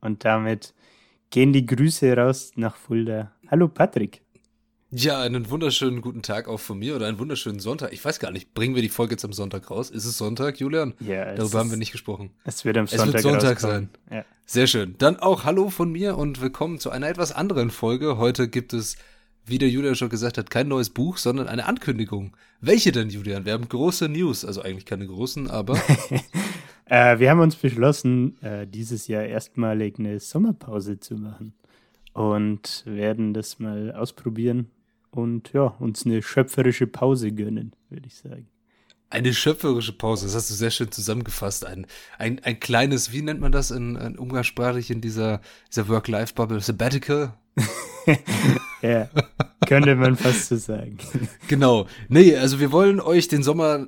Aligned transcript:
Und 0.00 0.24
damit 0.24 0.74
gehen 1.30 1.52
die 1.52 1.66
Grüße 1.66 2.16
raus 2.16 2.52
nach 2.56 2.76
Fulda. 2.76 3.32
Hallo 3.48 3.68
Patrick. 3.68 4.22
Ja, 4.90 5.20
einen 5.20 5.50
wunderschönen 5.50 6.00
guten 6.00 6.22
Tag 6.22 6.48
auch 6.48 6.60
von 6.60 6.78
mir 6.78 6.94
oder 6.94 7.06
einen 7.08 7.18
wunderschönen 7.18 7.58
Sonntag. 7.58 7.92
Ich 7.92 8.04
weiß 8.04 8.20
gar 8.20 8.30
nicht, 8.30 8.54
bringen 8.54 8.74
wir 8.74 8.82
die 8.82 8.88
Folge 8.88 9.14
jetzt 9.14 9.24
am 9.24 9.32
Sonntag 9.32 9.70
raus? 9.70 9.90
Ist 9.90 10.04
es 10.04 10.16
Sonntag, 10.16 10.60
Julian? 10.60 10.94
Ja, 11.00 11.34
darüber 11.34 11.58
haben 11.58 11.70
wir 11.70 11.76
nicht 11.76 11.92
gesprochen. 11.92 12.30
Es 12.44 12.64
wird 12.64 12.78
am 12.78 12.86
Sonntag, 12.86 13.08
es 13.08 13.12
wird 13.14 13.22
Sonntag 13.22 13.60
sein. 13.60 13.90
Ja. 14.10 14.24
Sehr 14.44 14.68
schön. 14.68 14.94
Dann 14.98 15.16
auch 15.16 15.44
Hallo 15.44 15.70
von 15.70 15.90
mir 15.90 16.16
und 16.16 16.40
willkommen 16.40 16.78
zu 16.78 16.90
einer 16.90 17.08
etwas 17.08 17.32
anderen 17.32 17.70
Folge. 17.70 18.16
Heute 18.16 18.48
gibt 18.48 18.72
es 18.72 18.96
wie 19.46 19.58
der 19.58 19.68
Julian 19.68 19.94
schon 19.94 20.08
gesagt 20.08 20.38
hat, 20.38 20.50
kein 20.50 20.68
neues 20.68 20.90
Buch, 20.90 21.18
sondern 21.18 21.46
eine 21.46 21.66
Ankündigung. 21.66 22.36
Welche 22.60 22.90
denn, 22.90 23.10
Julian? 23.10 23.44
Wir 23.44 23.52
haben 23.52 23.68
große 23.68 24.08
News, 24.08 24.44
also 24.44 24.60
eigentlich 24.60 24.86
keine 24.86 25.06
großen, 25.06 25.48
aber. 25.48 25.80
äh, 26.86 27.18
wir 27.18 27.30
haben 27.30 27.40
uns 27.40 27.56
beschlossen, 27.56 28.40
äh, 28.42 28.66
dieses 28.66 29.08
Jahr 29.08 29.24
erstmalig 29.24 29.98
eine 29.98 30.18
Sommerpause 30.20 30.98
zu 30.98 31.16
machen 31.16 31.54
und 32.12 32.82
werden 32.86 33.34
das 33.34 33.58
mal 33.58 33.92
ausprobieren 33.92 34.70
und 35.10 35.52
ja, 35.52 35.64
uns 35.78 36.06
eine 36.06 36.22
schöpferische 36.22 36.86
Pause 36.86 37.32
gönnen, 37.32 37.74
würde 37.90 38.06
ich 38.06 38.16
sagen. 38.16 38.48
Eine 39.08 39.32
schöpferische 39.32 39.92
Pause, 39.92 40.26
das 40.26 40.34
hast 40.34 40.50
du 40.50 40.54
sehr 40.54 40.70
schön 40.70 40.90
zusammengefasst. 40.90 41.64
Ein, 41.64 41.86
ein, 42.18 42.40
ein 42.42 42.58
kleines, 42.58 43.12
wie 43.12 43.22
nennt 43.22 43.40
man 43.40 43.52
das 43.52 43.70
in, 43.70 43.96
in 43.96 44.18
umgangssprachlich 44.18 44.90
in 44.90 45.00
dieser, 45.00 45.40
dieser 45.70 45.88
Work-Life-Bubble? 45.88 46.60
Sabbatical? 46.60 47.34
ja, 48.82 49.08
könnte 49.66 49.94
man 49.94 50.16
fast 50.16 50.48
so 50.48 50.56
sagen. 50.56 50.98
Genau. 51.48 51.86
Nee, 52.08 52.36
also 52.36 52.58
wir 52.58 52.72
wollen 52.72 53.00
euch 53.00 53.28
den 53.28 53.42
Sommer 53.42 53.86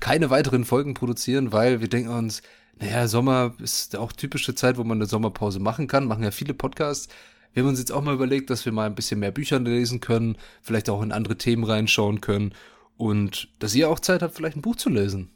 keine 0.00 0.30
weiteren 0.30 0.64
Folgen 0.64 0.94
produzieren, 0.94 1.52
weil 1.52 1.80
wir 1.80 1.88
denken 1.88 2.10
uns, 2.10 2.42
naja, 2.78 3.08
Sommer 3.08 3.54
ist 3.58 3.96
auch 3.96 4.12
typische 4.12 4.54
Zeit, 4.54 4.76
wo 4.76 4.84
man 4.84 4.98
eine 4.98 5.06
Sommerpause 5.06 5.60
machen 5.60 5.86
kann. 5.86 6.06
Machen 6.06 6.22
ja 6.22 6.30
viele 6.30 6.54
Podcasts. 6.54 7.08
Wir 7.52 7.62
haben 7.62 7.70
uns 7.70 7.78
jetzt 7.78 7.92
auch 7.92 8.02
mal 8.02 8.14
überlegt, 8.14 8.50
dass 8.50 8.66
wir 8.66 8.72
mal 8.72 8.86
ein 8.86 8.94
bisschen 8.94 9.20
mehr 9.20 9.30
Bücher 9.30 9.58
lesen 9.58 10.00
können, 10.00 10.36
vielleicht 10.60 10.90
auch 10.90 11.02
in 11.02 11.10
andere 11.10 11.38
Themen 11.38 11.64
reinschauen 11.64 12.20
können 12.20 12.52
und 12.98 13.48
dass 13.58 13.74
ihr 13.74 13.88
auch 13.88 13.98
Zeit 13.98 14.22
habt, 14.22 14.34
vielleicht 14.34 14.56
ein 14.56 14.62
Buch 14.62 14.76
zu 14.76 14.90
lesen. 14.90 15.30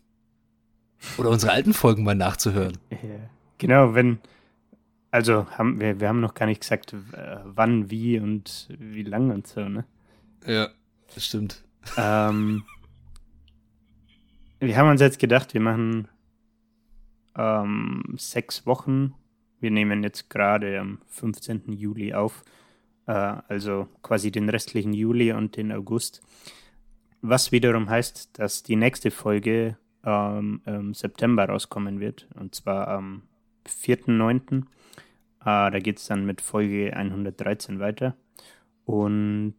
Oder 1.16 1.30
unsere 1.30 1.52
alten 1.52 1.72
Folgen 1.72 2.05
mal 2.05 2.14
nachzuhören. 2.14 2.78
Genau, 3.58 3.94
wenn, 3.94 4.20
also 5.11 5.46
haben 5.50 5.80
wir, 5.80 6.00
wir 6.00 6.08
haben 6.08 6.20
noch 6.20 6.33
gar 6.33 6.46
nicht 6.46 6.62
gesagt, 6.62 6.96
wann, 7.44 7.91
wie 7.91 8.18
und 8.18 8.68
wie 8.78 9.02
lang 9.02 9.30
und 9.30 9.46
so, 9.46 9.68
ne? 9.68 9.84
Ja, 10.46 10.70
das 11.14 11.27
stimmt. 11.27 11.62
Ähm, 11.98 12.64
wir 14.61 14.77
haben 14.77 14.91
uns 14.91 15.00
jetzt 15.00 15.19
gedacht, 15.19 15.55
wir 15.55 15.61
machen 15.61 16.08
ähm, 17.36 18.14
sechs 18.16 18.67
Wochen. 18.67 19.14
Wir 19.58 19.70
nehmen 19.70 20.02
jetzt 20.02 20.28
gerade 20.28 20.78
am 20.78 20.98
15. 21.08 21.72
Juli 21.72 22.12
auf, 22.12 22.44
äh, 23.06 23.12
also 23.12 23.89
quasi 24.02 24.30
den 24.30 24.48
restlichen 24.48 24.92
Juli 24.92 25.33
und 25.33 25.57
den 25.57 25.73
August. 25.73 26.23
Was 27.23 27.52
wiederum 27.52 27.89
heißt, 27.89 28.39
dass 28.39 28.62
die 28.62 28.77
nächste 28.77 29.11
Folge 29.11 29.77
ähm, 30.05 30.63
im 30.67 30.95
September 30.95 31.46
rauskommen 31.46 32.01
wird, 32.01 32.29
und 32.34 32.55
zwar 32.55 32.89
am 32.89 33.23
4.9. 33.67 34.61
Äh, 34.61 34.64
da 35.40 35.79
geht 35.79 35.98
es 35.98 36.07
dann 36.07 36.24
mit 36.27 36.40
Folge 36.40 36.95
113 36.95 37.80
weiter. 37.80 38.14
Und 38.84 39.55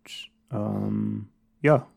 ähm, 0.52 1.30
ja, 1.62 1.88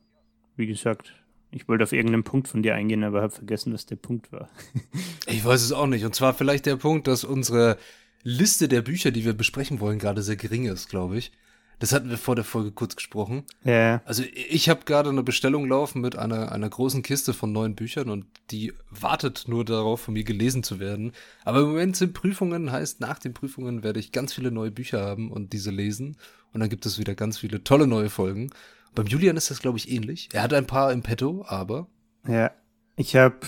wie 0.57 0.67
gesagt, 0.67 1.24
ich 1.55 1.69
wollte 1.69 1.85
auf 1.85 1.93
irgendeinen 1.93 2.25
Punkt 2.25 2.49
von 2.49 2.63
dir 2.63 2.75
eingehen, 2.75 3.05
aber 3.05 3.23
habe 3.23 3.33
vergessen, 3.33 3.73
was 3.73 3.87
der 3.87 3.97
Punkt 3.97 4.33
war. 4.33 4.49
ich 5.27 5.45
weiß 5.45 5.63
es 5.63 5.73
auch 5.73 5.87
nicht. 5.87 6.05
Und 6.05 6.15
zwar 6.15 6.35
vielleicht 6.35 6.67
der 6.67 6.77
Punkt, 6.77 7.07
dass 7.07 7.25
unsere 7.25 7.79
Liste 8.23 8.69
der 8.69 8.83
Bücher, 8.83 9.13
die 9.13 9.25
wir 9.25 9.35
besprechen 9.35 9.81
wollen, 9.81 9.99
gerade 9.99 10.23
sehr 10.23 10.37
gering 10.37 10.67
ist, 10.67 10.89
glaube 10.89 11.17
ich. 11.17 11.33
Das 11.79 11.93
hatten 11.93 12.09
wir 12.09 12.19
vor 12.19 12.37
der 12.37 12.45
Folge 12.45 12.71
kurz 12.71 12.97
gesprochen. 12.97 13.45
Ja. 13.65 14.01
Also 14.05 14.23
ich 14.35 14.69
habe 14.69 14.85
gerade 14.85 15.11
eine 15.11 15.23
Bestellung 15.23 15.69
laufen 15.69 16.01
mit 16.01 16.17
einer, 16.17 16.53
einer 16.53 16.69
großen 16.69 17.03
Kiste 17.03 17.35
von 17.35 17.53
neuen 17.53 17.75
Büchern 17.75 18.11
und 18.11 18.27
die 18.51 18.73
wartet 18.91 19.45
nur 19.49 19.65
darauf, 19.65 20.01
von 20.01 20.15
mir 20.15 20.25
gelesen 20.25 20.63
zu 20.63 20.79
werden. 20.79 21.13
Aber 21.45 21.61
im 21.61 21.67
Moment 21.67 21.97
sind 21.97 22.15
Prüfungen, 22.15 22.73
heißt 22.73 23.01
nach 23.01 23.19
den 23.19 23.35
Prüfungen 23.35 23.83
werde 23.83 24.01
ich 24.01 24.13
ganz 24.13 24.33
viele 24.33 24.51
neue 24.51 24.71
Bücher 24.71 25.05
haben 25.05 25.31
und 25.31 25.53
diese 25.53 25.71
lesen. 25.71 26.17
Und 26.53 26.61
dann 26.61 26.71
gibt 26.71 26.87
es 26.87 26.99
wieder 26.99 27.15
ganz 27.15 27.39
viele 27.39 27.65
tolle 27.65 27.87
neue 27.87 28.09
Folgen. 28.09 28.51
Beim 28.95 29.07
Julian 29.07 29.37
ist 29.37 29.51
das, 29.51 29.61
glaube 29.61 29.79
ich, 29.79 29.91
ähnlich. 29.91 30.29
Er 30.33 30.43
hat 30.43 30.55
ein 30.55 30.67
paar 30.67 30.93
im 30.93 31.03
Petto, 31.03 31.45
aber. 31.49 31.89
Ja, 32.27 32.51
ich 32.97 33.17
habe. 33.17 33.41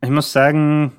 Ich 0.00 0.10
muss 0.10 0.32
sagen, 0.32 0.92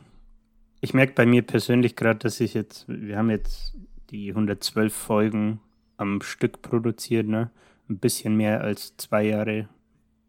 ich 0.82 0.94
merke 0.94 1.14
bei 1.14 1.26
mir 1.26 1.42
persönlich 1.42 1.96
gerade, 1.96 2.20
dass 2.20 2.40
ich 2.42 2.54
jetzt, 2.54 2.86
wir 2.88 3.18
haben 3.18 3.30
jetzt 3.30 3.76
die 4.10 4.30
112 4.30 4.94
Folgen 4.94 5.62
am 5.98 6.22
Stück 6.22 6.62
produziert, 6.62 7.28
ne? 7.28 7.52
Ein 7.90 8.00
bisschen 8.00 8.36
mehr 8.36 8.62
als 8.62 8.96
zwei 8.98 9.24
Jahre, 9.24 9.70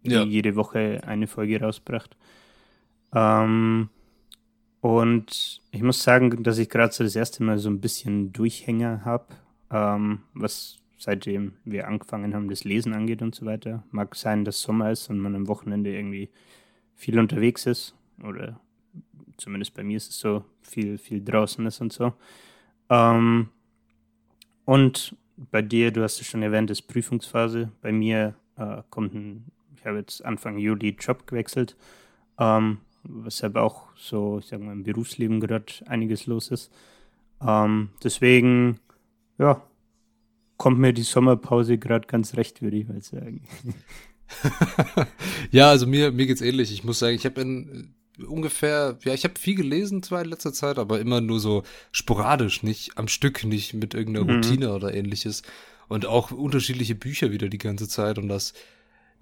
ja. 0.03 0.23
jede 0.23 0.57
Woche 0.57 1.03
eine 1.05 1.27
Folge 1.27 1.61
rausbracht. 1.61 2.17
Ähm, 3.13 3.91
und 4.81 5.61
ich 5.71 5.83
muss 5.83 6.03
sagen, 6.03 6.43
dass 6.43 6.59
ich 6.59 6.69
gerade 6.69 6.93
so 6.93 7.05
das 7.05 7.17
erste 7.17 7.43
Mal 7.43 7.59
so 7.59 7.69
ein 7.69 7.81
bisschen 7.81 8.33
Durchhänger 8.33 9.05
habe, 9.05 9.27
ähm, 9.71 10.21
was 10.33 10.79
seitdem 11.01 11.55
wir 11.65 11.89
angefangen 11.89 12.35
haben, 12.35 12.51
das 12.51 12.65
Lesen 12.65 12.93
angeht 12.93 13.23
und 13.23 13.35
so 13.35 13.47
weiter. 13.47 13.83
Mag 13.91 14.15
sein, 14.15 14.45
dass 14.45 14.61
Sommer 14.61 14.91
ist 14.91 15.09
und 15.09 15.19
man 15.19 15.35
am 15.35 15.49
Wochenende 15.49 15.91
irgendwie 15.95 16.29
viel 16.95 17.19
unterwegs 17.19 17.65
ist 17.65 17.95
oder 18.23 18.61
zumindest 19.39 19.73
bei 19.73 19.83
mir 19.83 19.97
ist 19.97 20.11
es 20.11 20.19
so, 20.19 20.45
viel, 20.61 20.99
viel 20.99 21.25
draußen 21.25 21.65
ist 21.65 21.81
und 21.81 21.91
so. 21.91 22.13
Ähm, 22.91 23.49
und 24.67 25.17
bei 25.51 25.63
dir, 25.63 25.91
du 25.91 26.03
hast 26.03 26.21
es 26.21 26.27
schon 26.27 26.43
erwähnt, 26.43 26.71
ist 26.71 26.83
Prüfungsphase. 26.83 27.73
Bei 27.81 27.93
mir 27.93 28.35
äh, 28.59 28.83
kommt 28.91 29.15
ein, 29.15 29.47
ich 29.75 29.87
habe 29.87 29.97
jetzt 29.97 30.23
Anfang 30.23 30.59
Juli 30.59 30.95
Job 31.01 31.27
gewechselt, 31.27 31.77
ähm, 32.39 32.77
weshalb 33.05 33.57
auch 33.57 33.87
so, 33.97 34.41
ich 34.41 34.49
sage 34.49 34.63
mal, 34.63 34.73
im 34.73 34.83
Berufsleben 34.83 35.41
gerade 35.41 35.73
einiges 35.87 36.27
los 36.27 36.51
ist. 36.51 36.71
Ähm, 37.41 37.89
deswegen, 38.05 38.81
ja, 39.39 39.63
kommt 40.61 40.79
mir 40.79 40.93
die 40.93 41.05
Sommerpause 41.05 41.79
gerade 41.79 42.07
ganz 42.07 42.37
recht, 42.37 42.61
würde 42.61 42.77
ich 42.77 42.87
mal 42.87 43.01
sagen. 43.01 43.49
ja, 45.51 45.71
also 45.71 45.87
mir, 45.87 46.13
mir 46.13 46.27
geht's 46.27 46.43
ähnlich. 46.43 46.71
Ich 46.71 46.85
muss 46.85 46.99
sagen, 46.99 47.17
ich 47.17 47.25
habe 47.25 47.41
in 47.41 47.95
ungefähr, 48.29 48.99
ja, 49.05 49.15
ich 49.15 49.25
habe 49.25 49.41
viel 49.41 49.55
gelesen 49.55 50.03
zwar 50.03 50.21
in 50.21 50.29
letzter 50.29 50.53
Zeit, 50.53 50.79
aber 50.79 51.01
immer 51.01 51.23
nur 51.23 51.41
so 51.41 51.63
sporadisch, 51.93 52.63
nicht 52.63 52.99
am 52.99 53.09
Stück, 53.09 53.43
nicht 53.43 53.73
mit 53.73 53.95
irgendeiner 53.95 54.27
mhm. 54.27 54.37
Routine 54.37 54.75
oder 54.75 54.93
ähnliches. 54.93 55.43
Und 55.89 56.05
auch 56.05 56.31
unterschiedliche 56.31 56.95
Bücher 56.95 57.31
wieder 57.31 57.49
die 57.49 57.57
ganze 57.57 57.89
Zeit. 57.89 58.19
Und 58.19 58.29
das, 58.29 58.53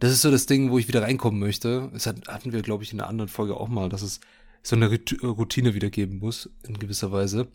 das 0.01 0.11
ist 0.11 0.23
so 0.23 0.33
das 0.33 0.47
Ding, 0.47 0.73
wo 0.73 0.79
ich 0.81 0.89
wieder 0.89 1.03
reinkommen 1.03 1.39
möchte. 1.39 1.89
Das 1.93 2.09
hatten 2.09 2.53
wir, 2.53 2.63
glaube 2.63 2.83
ich, 2.83 2.93
in 2.93 2.99
einer 2.99 3.09
anderen 3.09 3.29
Folge 3.29 3.57
auch 3.57 3.69
mal, 3.69 3.89
dass 3.89 4.03
es 4.03 4.19
so 4.65 4.75
eine 4.75 4.91
Routine 5.23 5.75
wieder 5.75 5.89
geben 5.89 6.19
muss, 6.19 6.51
in 6.67 6.81
gewisser 6.81 7.13
Weise. 7.13 7.47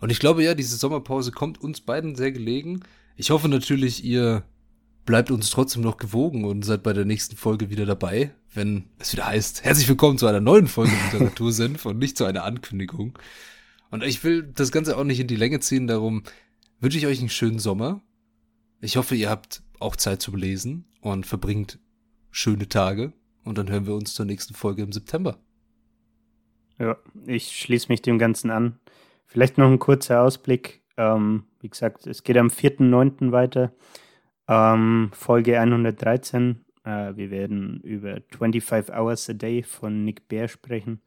Und 0.00 0.08
ich 0.08 0.20
glaube, 0.20 0.42
ja, 0.42 0.54
diese 0.54 0.76
Sommerpause 0.76 1.32
kommt 1.32 1.60
uns 1.60 1.82
beiden 1.82 2.16
sehr 2.16 2.32
gelegen. 2.32 2.80
Ich 3.20 3.28
hoffe 3.28 3.50
natürlich, 3.50 4.02
ihr 4.02 4.44
bleibt 5.04 5.30
uns 5.30 5.50
trotzdem 5.50 5.82
noch 5.82 5.98
gewogen 5.98 6.46
und 6.46 6.62
seid 6.62 6.82
bei 6.82 6.94
der 6.94 7.04
nächsten 7.04 7.36
Folge 7.36 7.68
wieder 7.68 7.84
dabei, 7.84 8.32
wenn 8.54 8.86
es 8.98 9.12
wieder 9.12 9.26
heißt, 9.26 9.62
herzlich 9.62 9.86
willkommen 9.90 10.16
zu 10.16 10.26
einer 10.26 10.40
neuen 10.40 10.66
Folge 10.66 10.92
Literatursenf 11.12 11.84
und 11.84 11.98
nicht 11.98 12.16
zu 12.16 12.24
einer 12.24 12.44
Ankündigung. 12.44 13.18
Und 13.90 14.02
ich 14.04 14.24
will 14.24 14.44
das 14.44 14.72
Ganze 14.72 14.96
auch 14.96 15.04
nicht 15.04 15.20
in 15.20 15.26
die 15.26 15.36
Länge 15.36 15.60
ziehen, 15.60 15.86
darum 15.86 16.22
wünsche 16.80 16.96
ich 16.96 17.06
euch 17.06 17.20
einen 17.20 17.28
schönen 17.28 17.58
Sommer. 17.58 18.00
Ich 18.80 18.96
hoffe, 18.96 19.14
ihr 19.16 19.28
habt 19.28 19.62
auch 19.80 19.96
Zeit 19.96 20.22
zum 20.22 20.36
Lesen 20.36 20.86
und 21.02 21.26
verbringt 21.26 21.78
schöne 22.30 22.70
Tage. 22.70 23.12
Und 23.44 23.58
dann 23.58 23.68
hören 23.68 23.86
wir 23.86 23.96
uns 23.96 24.14
zur 24.14 24.24
nächsten 24.24 24.54
Folge 24.54 24.80
im 24.80 24.92
September. 24.92 25.36
Ja, 26.78 26.96
ich 27.26 27.54
schließe 27.54 27.88
mich 27.90 28.00
dem 28.00 28.18
Ganzen 28.18 28.50
an. 28.50 28.80
Vielleicht 29.26 29.58
noch 29.58 29.70
ein 29.70 29.78
kurzer 29.78 30.22
Ausblick. 30.22 30.79
Ähm, 31.00 31.44
wie 31.60 31.70
gesagt, 31.70 32.06
es 32.06 32.22
geht 32.22 32.36
am 32.36 32.48
4.9. 32.48 33.32
weiter. 33.32 33.72
Ähm, 34.46 35.10
Folge 35.14 35.58
113. 35.58 36.62
Äh, 36.84 37.16
wir 37.16 37.30
werden 37.30 37.80
über 37.80 38.20
25 38.30 38.94
Hours 38.94 39.30
a 39.30 39.32
Day 39.32 39.62
von 39.62 40.04
Nick 40.04 40.28
Bear 40.28 40.46
sprechen. 40.46 41.00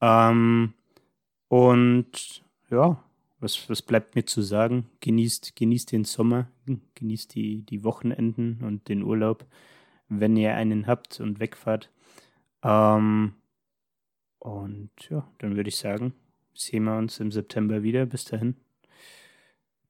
Ähm, 0.00 0.72
und 1.48 2.42
ja, 2.70 3.04
was, 3.38 3.68
was 3.68 3.82
bleibt 3.82 4.14
mir 4.14 4.24
zu 4.24 4.40
sagen? 4.40 4.86
Genießt, 5.00 5.54
genießt 5.54 5.92
den 5.92 6.04
Sommer, 6.04 6.48
genießt 6.94 7.34
die, 7.34 7.66
die 7.66 7.84
Wochenenden 7.84 8.64
und 8.64 8.88
den 8.88 9.02
Urlaub, 9.02 9.44
wenn 10.08 10.38
ihr 10.38 10.54
einen 10.54 10.86
habt 10.86 11.20
und 11.20 11.38
wegfahrt. 11.38 11.90
Ähm, 12.62 13.34
und 14.38 14.90
ja, 15.10 15.28
dann 15.36 15.54
würde 15.54 15.68
ich 15.68 15.76
sagen, 15.76 16.14
sehen 16.54 16.84
wir 16.84 16.96
uns 16.96 17.20
im 17.20 17.30
September 17.30 17.82
wieder. 17.82 18.06
Bis 18.06 18.24
dahin. 18.24 18.56